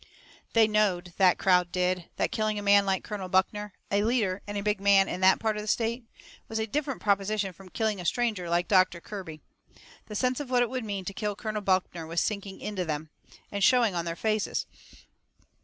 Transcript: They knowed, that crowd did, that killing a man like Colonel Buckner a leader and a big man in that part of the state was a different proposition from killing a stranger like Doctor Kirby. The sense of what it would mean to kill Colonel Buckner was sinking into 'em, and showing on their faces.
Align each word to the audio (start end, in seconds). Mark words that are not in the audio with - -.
They 0.53 0.67
knowed, 0.67 1.13
that 1.17 1.37
crowd 1.37 1.71
did, 1.71 2.05
that 2.15 2.31
killing 2.31 2.57
a 2.57 2.63
man 2.63 2.87
like 2.87 3.03
Colonel 3.03 3.29
Buckner 3.29 3.73
a 3.91 4.03
leader 4.03 4.41
and 4.47 4.57
a 4.57 4.63
big 4.63 4.81
man 4.81 5.07
in 5.07 5.21
that 5.21 5.39
part 5.39 5.57
of 5.57 5.61
the 5.61 5.67
state 5.67 6.03
was 6.47 6.57
a 6.57 6.65
different 6.65 7.03
proposition 7.03 7.53
from 7.53 7.69
killing 7.69 8.01
a 8.01 8.05
stranger 8.05 8.49
like 8.49 8.67
Doctor 8.67 8.99
Kirby. 8.99 9.41
The 10.07 10.15
sense 10.15 10.39
of 10.39 10.49
what 10.49 10.63
it 10.63 10.71
would 10.71 10.85
mean 10.85 11.05
to 11.05 11.13
kill 11.13 11.35
Colonel 11.35 11.61
Buckner 11.61 12.07
was 12.07 12.19
sinking 12.19 12.61
into 12.61 12.91
'em, 12.91 13.11
and 13.51 13.63
showing 13.63 13.93
on 13.93 14.05
their 14.05 14.15
faces. 14.15 14.65